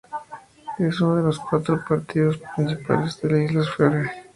Es 0.79 0.99
uno 0.99 1.17
de 1.17 1.21
los 1.21 1.37
cuatro 1.39 1.79
partidos 1.87 2.39
principales 2.55 3.21
de 3.21 3.29
las 3.29 3.41
Islas 3.51 3.69
Feroe. 3.69 4.09